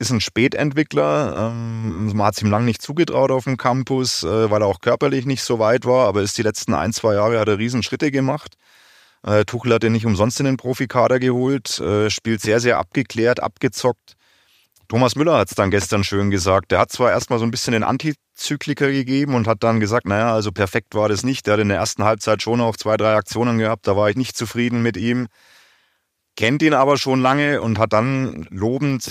ist 0.04 0.12
ein 0.12 0.22
Spätentwickler. 0.22 1.52
Ähm, 1.52 2.08
man 2.14 2.28
hat 2.28 2.36
es 2.36 2.42
ihm 2.42 2.52
lang 2.52 2.66
nicht 2.66 2.82
zugetraut 2.82 3.32
auf 3.32 3.46
dem 3.46 3.58
Campus, 3.58 4.24
äh, 4.24 4.52
weil 4.52 4.62
er 4.62 4.68
auch 4.68 4.82
körperlich 4.82 5.26
nicht 5.26 5.44
so 5.44 5.60
weit 5.60 5.86
war, 5.86 6.08
aber 6.08 6.22
ist 6.22 6.38
die 6.38 6.44
letzten 6.44 6.74
ein, 6.74 6.94
zwei 6.94 7.16
Jahre 7.16 7.40
hat 7.40 7.48
er 7.48 7.58
Riesenschritte 7.58 8.12
gemacht. 8.12 8.56
Äh, 9.26 9.46
Tuchel 9.46 9.74
hat 9.74 9.84
ihn 9.84 9.94
nicht 9.94 10.06
umsonst 10.06 10.40
in 10.40 10.46
den 10.46 10.58
Profikader 10.58 11.20
geholt, 11.20 11.80
äh, 11.80 12.10
spielt 12.10 12.42
sehr, 12.42 12.60
sehr 12.60 12.78
abgeklärt, 12.78 13.42
abgezockt. 13.42 14.16
Thomas 14.90 15.16
Müller 15.16 15.38
hat 15.38 15.50
es 15.50 15.56
dann 15.56 15.72
gestern 15.72 16.04
schön 16.04 16.30
gesagt. 16.30 16.72
Der 16.72 16.80
hat 16.80 16.92
zwar 16.92 17.12
erstmal 17.12 17.40
so 17.40 17.46
ein 17.46 17.52
bisschen 17.52 17.72
den 17.72 17.84
Antizykliker 17.84 18.92
gegeben 18.92 19.34
und 19.34 19.48
hat 19.48 19.64
dann 19.64 19.80
gesagt, 19.80 20.06
naja, 20.06 20.34
also 20.34 20.52
perfekt 20.52 20.94
war 20.94 21.08
das 21.10 21.24
nicht. 21.24 21.48
Der 21.48 21.54
hat 21.54 21.62
in 21.62 21.70
der 21.70 21.78
ersten 21.78 22.04
Halbzeit 22.04 22.42
schon 22.42 22.62
auch 22.62 22.76
zwei, 22.76 22.98
drei 22.98 23.16
Aktionen 23.16 23.58
gehabt. 23.58 23.88
Da 23.88 23.96
war 23.96 24.10
ich 24.10 24.18
nicht 24.18 24.38
zufrieden 24.38 24.84
mit 24.84 24.98
ihm. 24.98 25.28
Kennt 26.36 26.62
ihn 26.62 26.74
aber 26.74 26.98
schon 26.98 27.22
lange 27.22 27.62
und 27.62 27.80
hat 27.80 27.94
dann 27.94 28.46
lobend 28.50 29.10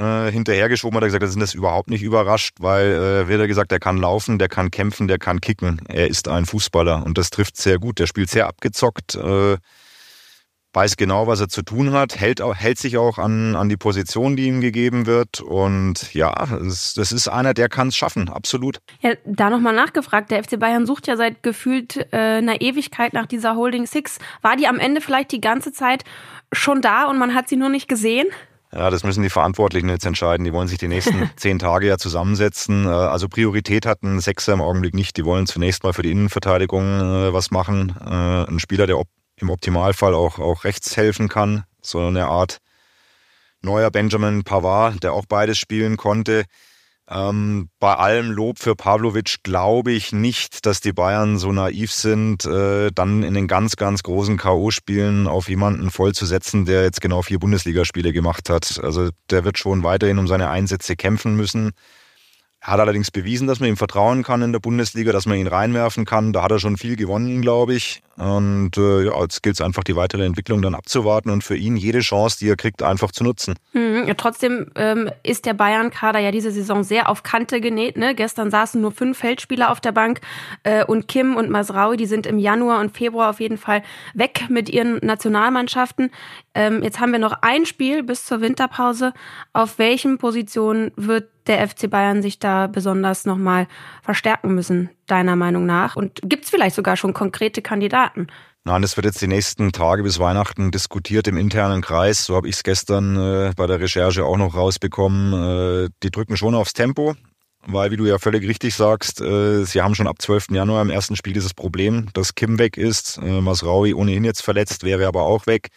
äh, 0.00 0.32
hinterhergeschoben, 0.32 0.96
hat 0.96 1.02
er 1.02 1.08
gesagt, 1.08 1.22
das 1.22 1.30
ist 1.30 1.40
das 1.40 1.54
überhaupt 1.54 1.90
nicht 1.90 2.02
überrascht, 2.02 2.56
weil 2.60 2.86
äh, 2.86 3.28
wird 3.28 3.40
er 3.40 3.48
gesagt, 3.48 3.70
der 3.70 3.80
kann 3.80 3.98
laufen, 3.98 4.38
der 4.38 4.48
kann 4.48 4.70
kämpfen, 4.70 5.08
der 5.08 5.18
kann 5.18 5.40
kicken. 5.40 5.82
Er 5.88 6.08
ist 6.08 6.28
ein 6.28 6.46
Fußballer 6.46 7.04
und 7.04 7.18
das 7.18 7.30
trifft 7.30 7.56
sehr 7.56 7.78
gut. 7.78 7.98
Der 7.98 8.06
spielt 8.06 8.30
sehr 8.30 8.46
abgezockt. 8.46 9.14
Äh, 9.14 9.58
weiß 10.72 10.96
genau, 10.96 11.26
was 11.26 11.40
er 11.40 11.48
zu 11.48 11.62
tun 11.62 11.92
hat, 11.92 12.18
hält, 12.20 12.40
hält 12.40 12.78
sich 12.78 12.96
auch 12.96 13.18
an, 13.18 13.56
an 13.56 13.68
die 13.68 13.76
Position, 13.76 14.36
die 14.36 14.46
ihm 14.46 14.60
gegeben 14.60 15.06
wird. 15.06 15.40
Und 15.40 16.14
ja, 16.14 16.32
das, 16.32 16.94
das 16.94 17.12
ist 17.12 17.28
einer, 17.28 17.54
der 17.54 17.68
kann 17.68 17.88
es 17.88 17.96
schaffen, 17.96 18.28
absolut. 18.28 18.78
Ja, 19.00 19.14
da 19.24 19.50
nochmal 19.50 19.74
nachgefragt. 19.74 20.30
Der 20.30 20.42
FC 20.42 20.58
Bayern 20.58 20.86
sucht 20.86 21.08
ja 21.08 21.16
seit 21.16 21.42
gefühlt 21.42 21.96
äh, 22.12 22.16
einer 22.16 22.60
Ewigkeit 22.60 23.12
nach 23.12 23.26
dieser 23.26 23.56
Holding 23.56 23.86
Six. 23.86 24.18
War 24.42 24.56
die 24.56 24.68
am 24.68 24.78
Ende 24.78 25.00
vielleicht 25.00 25.32
die 25.32 25.40
ganze 25.40 25.72
Zeit 25.72 26.04
schon 26.52 26.80
da 26.80 27.06
und 27.06 27.18
man 27.18 27.34
hat 27.34 27.48
sie 27.48 27.56
nur 27.56 27.68
nicht 27.68 27.88
gesehen? 27.88 28.26
Ja, 28.72 28.88
das 28.88 29.02
müssen 29.02 29.22
die 29.22 29.30
Verantwortlichen 29.30 29.88
jetzt 29.88 30.06
entscheiden. 30.06 30.44
Die 30.44 30.52
wollen 30.52 30.68
sich 30.68 30.78
die 30.78 30.88
nächsten 30.88 31.28
zehn 31.36 31.58
Tage 31.58 31.88
ja 31.88 31.98
zusammensetzen. 31.98 32.86
Äh, 32.86 32.88
also 32.88 33.28
Priorität 33.28 33.84
hatten 33.84 34.20
Sechser 34.20 34.52
im 34.52 34.60
Augenblick 34.60 34.94
nicht. 34.94 35.16
Die 35.16 35.24
wollen 35.24 35.46
zunächst 35.46 35.82
mal 35.82 35.92
für 35.92 36.02
die 36.02 36.12
Innenverteidigung 36.12 36.84
äh, 37.00 37.32
was 37.32 37.50
machen. 37.50 37.94
Äh, 38.00 38.50
ein 38.50 38.60
Spieler, 38.60 38.86
der 38.86 39.02
im 39.36 39.50
Optimalfall 39.50 40.14
auch, 40.14 40.38
auch 40.38 40.64
rechts 40.64 40.96
helfen 40.96 41.28
kann. 41.28 41.64
So 41.82 41.98
eine 42.06 42.26
Art 42.26 42.58
neuer 43.62 43.90
Benjamin 43.90 44.44
Pavard, 44.44 45.02
der 45.02 45.14
auch 45.14 45.26
beides 45.26 45.58
spielen 45.58 45.96
konnte. 45.96 46.44
Ähm, 47.12 47.70
bei 47.80 47.94
allem 47.94 48.30
Lob 48.30 48.60
für 48.60 48.76
Pavlovic 48.76 49.42
glaube 49.42 49.90
ich 49.90 50.12
nicht, 50.12 50.64
dass 50.64 50.80
die 50.80 50.92
Bayern 50.92 51.38
so 51.38 51.50
naiv 51.50 51.92
sind, 51.92 52.44
äh, 52.44 52.90
dann 52.94 53.24
in 53.24 53.34
den 53.34 53.48
ganz, 53.48 53.74
ganz 53.74 54.04
großen 54.04 54.36
K.O.-Spielen 54.36 55.26
auf 55.26 55.48
jemanden 55.48 55.90
vollzusetzen, 55.90 56.66
der 56.66 56.84
jetzt 56.84 57.00
genau 57.00 57.22
vier 57.22 57.40
Bundesligaspiele 57.40 58.12
gemacht 58.12 58.48
hat. 58.48 58.78
Also 58.82 59.10
der 59.28 59.44
wird 59.44 59.58
schon 59.58 59.82
weiterhin 59.82 60.18
um 60.18 60.28
seine 60.28 60.50
Einsätze 60.50 60.94
kämpfen 60.94 61.34
müssen. 61.34 61.72
Er 62.60 62.74
hat 62.74 62.80
allerdings 62.80 63.10
bewiesen, 63.10 63.48
dass 63.48 63.58
man 63.58 63.70
ihm 63.70 63.76
vertrauen 63.76 64.22
kann 64.22 64.42
in 64.42 64.52
der 64.52 64.60
Bundesliga, 64.60 65.12
dass 65.12 65.26
man 65.26 65.38
ihn 65.38 65.46
reinwerfen 65.46 66.04
kann. 66.04 66.32
Da 66.32 66.42
hat 66.42 66.52
er 66.52 66.60
schon 66.60 66.76
viel 66.76 66.94
gewonnen, 66.94 67.40
glaube 67.42 67.74
ich. 67.74 68.02
Und 68.20 68.76
äh, 68.76 69.06
ja, 69.06 69.18
jetzt 69.22 69.42
gilt 69.42 69.54
es 69.54 69.62
einfach, 69.62 69.82
die 69.82 69.96
weitere 69.96 70.26
Entwicklung 70.26 70.60
dann 70.60 70.74
abzuwarten 70.74 71.30
und 71.30 71.42
für 71.42 71.56
ihn 71.56 71.76
jede 71.76 72.00
Chance, 72.00 72.38
die 72.38 72.50
er 72.50 72.56
kriegt, 72.56 72.82
einfach 72.82 73.12
zu 73.12 73.24
nutzen. 73.24 73.54
Hm, 73.72 74.06
ja, 74.06 74.12
trotzdem 74.12 74.70
ähm, 74.74 75.10
ist 75.22 75.46
der 75.46 75.54
Bayern-Kader 75.54 76.18
ja 76.18 76.30
diese 76.30 76.50
Saison 76.50 76.84
sehr 76.84 77.08
auf 77.08 77.22
Kante 77.22 77.62
genäht. 77.62 77.96
Ne? 77.96 78.14
Gestern 78.14 78.50
saßen 78.50 78.78
nur 78.78 78.92
fünf 78.92 79.16
Feldspieler 79.16 79.70
auf 79.70 79.80
der 79.80 79.92
Bank 79.92 80.20
äh, 80.64 80.84
und 80.84 81.08
Kim 81.08 81.34
und 81.34 81.48
Masraui, 81.48 81.96
die 81.96 82.04
sind 82.04 82.26
im 82.26 82.38
Januar 82.38 82.80
und 82.80 82.94
Februar 82.94 83.30
auf 83.30 83.40
jeden 83.40 83.56
Fall 83.56 83.82
weg 84.12 84.48
mit 84.50 84.68
ihren 84.68 84.98
Nationalmannschaften. 84.98 86.10
Ähm, 86.54 86.82
jetzt 86.82 87.00
haben 87.00 87.12
wir 87.12 87.18
noch 87.18 87.38
ein 87.40 87.64
Spiel 87.64 88.02
bis 88.02 88.26
zur 88.26 88.42
Winterpause. 88.42 89.14
Auf 89.54 89.78
welchen 89.78 90.18
Positionen 90.18 90.92
wird 90.96 91.30
der 91.46 91.66
FC 91.66 91.90
Bayern 91.90 92.22
sich 92.22 92.38
da 92.38 92.66
besonders 92.66 93.24
nochmal 93.24 93.66
verstärken 94.02 94.54
müssen, 94.54 94.90
deiner 95.10 95.36
Meinung 95.36 95.66
nach? 95.66 95.96
Und 95.96 96.20
gibt 96.24 96.44
es 96.44 96.50
vielleicht 96.50 96.76
sogar 96.76 96.96
schon 96.96 97.14
konkrete 97.14 97.62
Kandidaten? 97.62 98.28
Nein, 98.64 98.82
das 98.82 98.96
wird 98.96 99.06
jetzt 99.06 99.22
die 99.22 99.26
nächsten 99.26 99.72
Tage 99.72 100.02
bis 100.02 100.18
Weihnachten 100.18 100.70
diskutiert 100.70 101.26
im 101.26 101.38
internen 101.38 101.80
Kreis. 101.80 102.26
So 102.26 102.36
habe 102.36 102.46
ich 102.48 102.56
es 102.56 102.62
gestern 102.62 103.16
äh, 103.16 103.52
bei 103.56 103.66
der 103.66 103.80
Recherche 103.80 104.24
auch 104.24 104.36
noch 104.36 104.54
rausbekommen. 104.54 105.86
Äh, 105.86 105.88
die 106.02 106.10
drücken 106.10 106.36
schon 106.36 106.54
aufs 106.54 106.74
Tempo, 106.74 107.14
weil, 107.66 107.90
wie 107.90 107.96
du 107.96 108.04
ja 108.04 108.18
völlig 108.18 108.46
richtig 108.46 108.74
sagst, 108.74 109.22
äh, 109.22 109.64
sie 109.64 109.80
haben 109.80 109.94
schon 109.94 110.06
ab 110.06 110.20
12. 110.20 110.48
Januar 110.50 110.82
im 110.82 110.90
ersten 110.90 111.16
Spiel 111.16 111.32
dieses 111.32 111.54
Problem, 111.54 112.08
dass 112.12 112.34
Kim 112.34 112.58
weg 112.58 112.76
ist. 112.76 113.18
Äh, 113.18 113.40
Masraui 113.40 113.94
ohnehin 113.94 114.24
jetzt 114.24 114.42
verletzt, 114.42 114.84
wäre 114.84 115.06
aber 115.06 115.22
auch 115.22 115.46
weg. 115.46 115.68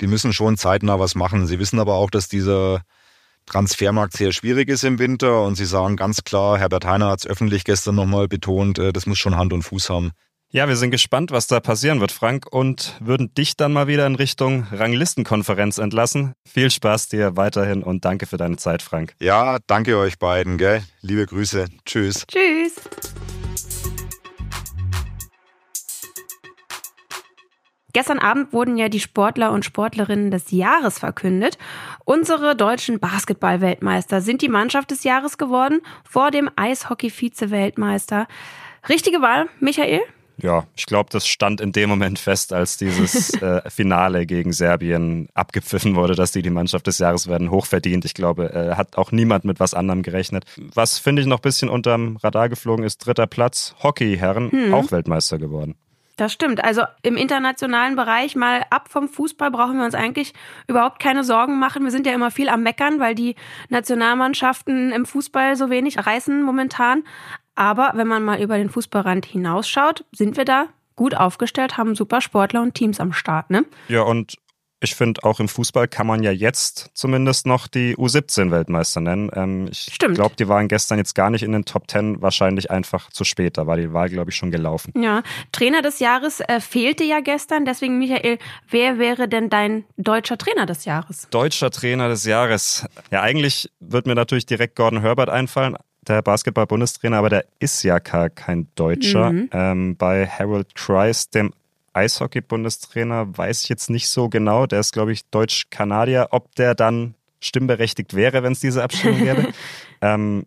Die 0.00 0.08
müssen 0.08 0.32
schon 0.32 0.56
zeitnah 0.56 0.98
was 0.98 1.14
machen. 1.14 1.46
Sie 1.46 1.60
wissen 1.60 1.78
aber 1.78 1.94
auch, 1.94 2.10
dass 2.10 2.26
dieser 2.26 2.82
Transfermarkt 3.46 4.16
sehr 4.16 4.32
schwierig 4.32 4.68
ist 4.68 4.84
im 4.84 4.98
Winter 4.98 5.42
und 5.42 5.56
sie 5.56 5.64
sagen 5.64 5.96
ganz 5.96 6.24
klar, 6.24 6.58
Herbert 6.58 6.84
Heiner 6.84 7.08
hat 7.08 7.20
es 7.20 7.26
öffentlich 7.26 7.64
gestern 7.64 7.94
nochmal 7.94 8.28
betont, 8.28 8.78
äh, 8.78 8.92
das 8.92 9.06
muss 9.06 9.18
schon 9.18 9.36
Hand 9.36 9.52
und 9.52 9.62
Fuß 9.62 9.90
haben. 9.90 10.12
Ja, 10.54 10.68
wir 10.68 10.76
sind 10.76 10.90
gespannt, 10.90 11.30
was 11.30 11.46
da 11.46 11.60
passieren 11.60 12.00
wird, 12.00 12.12
Frank, 12.12 12.46
und 12.50 12.98
würden 13.00 13.32
dich 13.32 13.56
dann 13.56 13.72
mal 13.72 13.86
wieder 13.86 14.06
in 14.06 14.16
Richtung 14.16 14.66
Ranglistenkonferenz 14.70 15.78
entlassen. 15.78 16.34
Viel 16.46 16.70
Spaß 16.70 17.08
dir 17.08 17.38
weiterhin 17.38 17.82
und 17.82 18.04
danke 18.04 18.26
für 18.26 18.36
deine 18.36 18.58
Zeit, 18.58 18.82
Frank. 18.82 19.14
Ja, 19.18 19.60
danke 19.66 19.96
euch 19.96 20.18
beiden, 20.18 20.58
gell? 20.58 20.82
Liebe 21.00 21.24
Grüße. 21.24 21.68
Tschüss. 21.86 22.26
Tschüss. 22.26 22.74
Gestern 27.92 28.18
Abend 28.18 28.52
wurden 28.52 28.76
ja 28.76 28.88
die 28.88 29.00
Sportler 29.00 29.52
und 29.52 29.64
Sportlerinnen 29.64 30.30
des 30.30 30.50
Jahres 30.50 30.98
verkündet. 30.98 31.58
Unsere 32.04 32.56
deutschen 32.56 33.00
Basketball-Weltmeister 33.00 34.20
sind 34.20 34.42
die 34.42 34.48
Mannschaft 34.48 34.90
des 34.90 35.04
Jahres 35.04 35.38
geworden, 35.38 35.80
vor 36.08 36.30
dem 36.30 36.50
Eishockey-Vize-Weltmeister. 36.56 38.26
Richtige 38.88 39.20
Wahl, 39.20 39.48
Michael? 39.60 40.00
Ja, 40.38 40.66
ich 40.74 40.86
glaube, 40.86 41.10
das 41.12 41.26
stand 41.26 41.60
in 41.60 41.72
dem 41.72 41.88
Moment 41.88 42.18
fest, 42.18 42.52
als 42.52 42.76
dieses 42.76 43.34
äh, 43.42 43.68
Finale 43.70 44.26
gegen 44.26 44.52
Serbien 44.52 45.28
abgepfiffen 45.34 45.94
wurde, 45.94 46.14
dass 46.14 46.32
die 46.32 46.42
die 46.42 46.50
Mannschaft 46.50 46.86
des 46.86 46.98
Jahres 46.98 47.28
werden. 47.28 47.50
Hochverdient. 47.50 48.04
Ich 48.04 48.14
glaube, 48.14 48.52
äh, 48.52 48.74
hat 48.74 48.96
auch 48.96 49.12
niemand 49.12 49.44
mit 49.44 49.60
was 49.60 49.74
anderem 49.74 50.02
gerechnet. 50.02 50.44
Was 50.74 50.98
finde 50.98 51.22
ich 51.22 51.28
noch 51.28 51.38
ein 51.38 51.42
bisschen 51.42 51.68
unterm 51.68 52.16
Radar 52.22 52.48
geflogen 52.48 52.84
ist, 52.84 52.98
dritter 52.98 53.26
Platz. 53.26 53.74
Hockeyherren, 53.82 54.50
hm. 54.50 54.74
auch 54.74 54.90
Weltmeister 54.90 55.38
geworden. 55.38 55.76
Das 56.16 56.32
stimmt. 56.32 56.62
Also 56.62 56.82
im 57.02 57.16
internationalen 57.16 57.96
Bereich 57.96 58.36
mal 58.36 58.64
ab 58.70 58.88
vom 58.90 59.08
Fußball 59.08 59.50
brauchen 59.50 59.78
wir 59.78 59.84
uns 59.84 59.94
eigentlich 59.94 60.34
überhaupt 60.66 61.00
keine 61.00 61.24
Sorgen 61.24 61.58
machen. 61.58 61.84
Wir 61.84 61.90
sind 61.90 62.06
ja 62.06 62.12
immer 62.12 62.30
viel 62.30 62.48
am 62.48 62.62
Meckern, 62.62 63.00
weil 63.00 63.14
die 63.14 63.34
Nationalmannschaften 63.70 64.92
im 64.92 65.06
Fußball 65.06 65.56
so 65.56 65.70
wenig 65.70 66.06
reißen 66.06 66.42
momentan. 66.42 67.04
Aber 67.54 67.92
wenn 67.94 68.08
man 68.08 68.22
mal 68.22 68.40
über 68.40 68.56
den 68.58 68.70
Fußballrand 68.70 69.26
hinausschaut, 69.26 70.04
sind 70.12 70.36
wir 70.36 70.44
da 70.44 70.68
gut 70.96 71.14
aufgestellt, 71.14 71.78
haben 71.78 71.94
super 71.94 72.20
Sportler 72.20 72.62
und 72.62 72.74
Teams 72.74 73.00
am 73.00 73.12
Start, 73.12 73.50
ne? 73.50 73.64
Ja, 73.88 74.02
und 74.02 74.34
ich 74.82 74.94
finde, 74.94 75.22
auch 75.22 75.38
im 75.40 75.48
Fußball 75.48 75.86
kann 75.86 76.06
man 76.06 76.22
ja 76.22 76.32
jetzt 76.32 76.90
zumindest 76.94 77.46
noch 77.46 77.68
die 77.68 77.96
U17-Weltmeister 77.96 79.00
nennen. 79.00 79.30
Ähm, 79.34 79.68
ich 79.70 79.96
glaube, 79.98 80.34
die 80.36 80.48
waren 80.48 80.68
gestern 80.68 80.98
jetzt 80.98 81.14
gar 81.14 81.30
nicht 81.30 81.42
in 81.42 81.52
den 81.52 81.64
Top 81.64 81.86
Ten, 81.86 82.20
wahrscheinlich 82.20 82.70
einfach 82.70 83.10
zu 83.10 83.24
spät. 83.24 83.58
Da 83.58 83.66
war 83.66 83.76
die 83.76 83.92
Wahl, 83.92 84.08
glaube 84.08 84.30
ich, 84.30 84.36
schon 84.36 84.50
gelaufen. 84.50 84.92
Ja, 84.96 85.22
Trainer 85.52 85.82
des 85.82 86.00
Jahres 86.00 86.40
äh, 86.40 86.60
fehlte 86.60 87.04
ja 87.04 87.20
gestern. 87.20 87.64
Deswegen, 87.64 87.98
Michael, 87.98 88.38
wer 88.68 88.98
wäre 88.98 89.28
denn 89.28 89.50
dein 89.50 89.84
deutscher 89.96 90.36
Trainer 90.36 90.66
des 90.66 90.84
Jahres? 90.84 91.28
Deutscher 91.30 91.70
Trainer 91.70 92.08
des 92.08 92.24
Jahres. 92.24 92.84
Ja, 93.10 93.22
eigentlich 93.22 93.70
wird 93.78 94.06
mir 94.06 94.14
natürlich 94.16 94.46
direkt 94.46 94.74
Gordon 94.74 95.00
Herbert 95.00 95.28
einfallen 95.28 95.76
der 96.08 96.20
Basketball-Bundestrainer, 96.22 97.16
aber 97.16 97.30
der 97.30 97.44
ist 97.60 97.82
ja 97.84 97.98
gar 98.00 98.28
kein 98.28 98.66
Deutscher. 98.74 99.30
Mhm. 99.30 99.50
Ähm, 99.52 99.96
bei 99.96 100.26
Harold 100.26 100.74
Kreis, 100.74 101.30
dem 101.30 101.52
Eishockey-Bundestrainer 101.92 103.36
weiß 103.36 103.62
ich 103.62 103.68
jetzt 103.68 103.90
nicht 103.90 104.08
so 104.08 104.28
genau. 104.28 104.66
Der 104.66 104.80
ist, 104.80 104.92
glaube 104.92 105.12
ich, 105.12 105.28
Deutsch-Kanadier. 105.30 106.28
Ob 106.30 106.54
der 106.54 106.74
dann 106.74 107.14
stimmberechtigt 107.40 108.14
wäre, 108.14 108.42
wenn 108.42 108.52
es 108.52 108.60
diese 108.60 108.82
Abstimmung 108.82 109.18
gäbe. 109.18 109.48
ähm, 110.00 110.46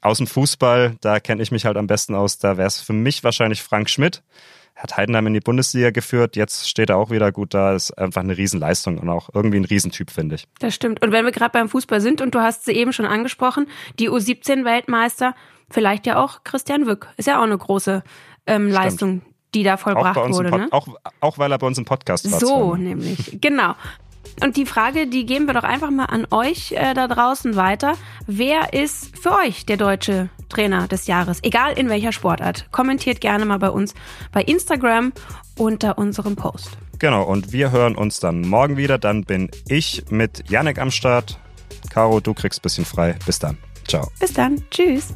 aus 0.00 0.18
dem 0.18 0.26
Fußball, 0.26 0.96
da 1.00 1.20
kenne 1.20 1.42
ich 1.42 1.50
mich 1.50 1.64
halt 1.64 1.76
am 1.76 1.86
besten 1.86 2.14
aus. 2.14 2.38
Da 2.38 2.56
wäre 2.56 2.68
es 2.68 2.80
für 2.80 2.92
mich 2.92 3.24
wahrscheinlich 3.24 3.62
Frank 3.62 3.90
Schmidt. 3.90 4.22
Er 4.74 4.84
hat 4.84 4.96
Heidenheim 4.96 5.26
in 5.26 5.34
die 5.34 5.40
Bundesliga 5.40 5.90
geführt. 5.90 6.36
Jetzt 6.36 6.68
steht 6.68 6.88
er 6.88 6.98
auch 6.98 7.10
wieder 7.10 7.32
gut 7.32 7.52
da. 7.52 7.74
Ist 7.74 7.90
einfach 7.98 8.22
eine 8.22 8.36
Riesenleistung 8.36 8.98
und 8.98 9.08
auch 9.08 9.28
irgendwie 9.34 9.58
ein 9.58 9.64
Riesentyp, 9.64 10.10
finde 10.10 10.36
ich. 10.36 10.46
Das 10.60 10.74
stimmt. 10.74 11.02
Und 11.02 11.10
wenn 11.10 11.24
wir 11.24 11.32
gerade 11.32 11.50
beim 11.50 11.68
Fußball 11.68 12.00
sind 12.00 12.20
und 12.20 12.34
du 12.34 12.40
hast 12.40 12.64
sie 12.64 12.72
eben 12.72 12.92
schon 12.92 13.04
angesprochen, 13.04 13.66
die 13.98 14.08
U17-Weltmeister, 14.08 15.34
vielleicht 15.68 16.06
ja 16.06 16.22
auch 16.22 16.44
Christian 16.44 16.86
Wück. 16.86 17.08
Ist 17.16 17.26
ja 17.26 17.38
auch 17.38 17.44
eine 17.44 17.58
große 17.58 18.04
ähm, 18.46 18.70
Leistung, 18.70 19.22
die 19.54 19.62
da 19.62 19.76
vollbracht 19.76 20.16
wurde. 20.16 20.50
Ne? 20.50 20.68
Auch, 20.70 20.88
auch 21.20 21.38
weil 21.38 21.52
er 21.52 21.58
bei 21.58 21.66
uns 21.66 21.78
im 21.78 21.84
Podcast 21.84 22.30
war. 22.30 22.40
So, 22.40 22.76
nämlich, 22.76 23.38
genau. 23.40 23.74
Und 24.42 24.56
die 24.56 24.66
Frage, 24.66 25.06
die 25.06 25.26
geben 25.26 25.46
wir 25.46 25.54
doch 25.54 25.64
einfach 25.64 25.90
mal 25.90 26.04
an 26.04 26.26
euch 26.30 26.72
äh, 26.72 26.94
da 26.94 27.08
draußen 27.08 27.56
weiter. 27.56 27.94
Wer 28.26 28.72
ist 28.72 29.18
für 29.18 29.32
euch 29.32 29.66
der 29.66 29.76
deutsche 29.76 30.28
Trainer 30.48 30.86
des 30.86 31.06
Jahres? 31.06 31.40
Egal 31.42 31.76
in 31.76 31.88
welcher 31.88 32.12
Sportart. 32.12 32.70
Kommentiert 32.70 33.20
gerne 33.20 33.44
mal 33.44 33.58
bei 33.58 33.70
uns 33.70 33.94
bei 34.30 34.42
Instagram 34.42 35.12
unter 35.56 35.98
unserem 35.98 36.36
Post. 36.36 36.78
Genau, 36.98 37.24
und 37.24 37.52
wir 37.52 37.70
hören 37.70 37.96
uns 37.96 38.20
dann 38.20 38.42
morgen 38.42 38.76
wieder. 38.76 38.98
Dann 38.98 39.24
bin 39.24 39.50
ich 39.68 40.04
mit 40.10 40.48
Janek 40.48 40.78
am 40.78 40.90
Start. 40.90 41.38
Caro, 41.90 42.20
du 42.20 42.34
kriegst 42.34 42.60
ein 42.60 42.62
bisschen 42.62 42.84
frei. 42.84 43.16
Bis 43.26 43.38
dann. 43.38 43.56
Ciao. 43.86 44.08
Bis 44.20 44.32
dann. 44.32 44.62
Tschüss. 44.70 45.14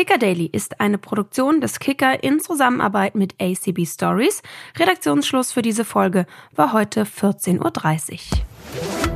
Kicker 0.00 0.16
Daily 0.16 0.48
ist 0.50 0.80
eine 0.80 0.96
Produktion 0.96 1.60
des 1.60 1.78
Kicker 1.78 2.24
in 2.24 2.40
Zusammenarbeit 2.40 3.14
mit 3.14 3.34
ACB 3.38 3.84
Stories. 3.84 4.40
Redaktionsschluss 4.78 5.52
für 5.52 5.60
diese 5.60 5.84
Folge 5.84 6.24
war 6.56 6.72
heute 6.72 7.02
14.30 7.04 7.60
Uhr. 7.60 9.09